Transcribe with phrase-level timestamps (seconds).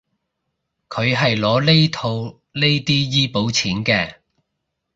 [0.89, 4.15] 佢係攞嚟套呢啲醫保錢嘅